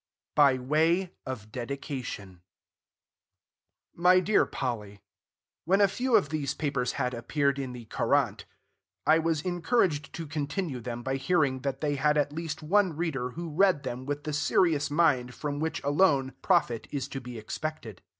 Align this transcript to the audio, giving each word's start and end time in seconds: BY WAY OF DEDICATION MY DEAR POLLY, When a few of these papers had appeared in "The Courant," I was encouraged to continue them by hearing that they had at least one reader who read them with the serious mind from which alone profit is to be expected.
BY 0.33 0.57
WAY 0.57 1.13
OF 1.27 1.51
DEDICATION 1.51 2.41
MY 3.93 4.19
DEAR 4.21 4.47
POLLY, 4.47 5.03
When 5.65 5.79
a 5.79 5.87
few 5.87 6.15
of 6.15 6.29
these 6.29 6.55
papers 6.55 6.93
had 6.93 7.13
appeared 7.13 7.59
in 7.59 7.73
"The 7.73 7.85
Courant," 7.85 8.45
I 9.05 9.19
was 9.19 9.43
encouraged 9.43 10.11
to 10.13 10.25
continue 10.25 10.79
them 10.79 11.03
by 11.03 11.17
hearing 11.17 11.59
that 11.59 11.81
they 11.81 11.97
had 11.97 12.17
at 12.17 12.33
least 12.33 12.63
one 12.63 12.97
reader 12.97 13.29
who 13.29 13.51
read 13.53 13.83
them 13.83 14.07
with 14.07 14.23
the 14.23 14.33
serious 14.33 14.89
mind 14.89 15.35
from 15.35 15.59
which 15.59 15.83
alone 15.83 16.33
profit 16.41 16.87
is 16.89 17.07
to 17.09 17.21
be 17.21 17.37
expected. 17.37 18.01